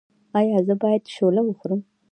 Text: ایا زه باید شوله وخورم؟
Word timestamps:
ایا 0.39 0.57
زه 0.67 0.73
باید 0.81 1.03
شوله 1.15 1.41
وخورم؟ 1.43 1.81